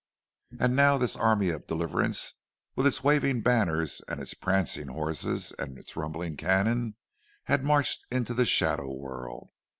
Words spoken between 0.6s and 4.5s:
now this army of deliverance, with its waving banners and its